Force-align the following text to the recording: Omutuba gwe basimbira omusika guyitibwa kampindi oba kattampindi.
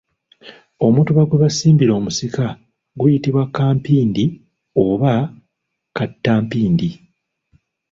Omutuba 0.85 1.21
gwe 1.25 1.41
basimbira 1.43 1.91
omusika 1.99 2.45
guyitibwa 2.99 3.43
kampindi 3.55 4.25
oba 4.85 5.13
kattampindi. 5.95 6.89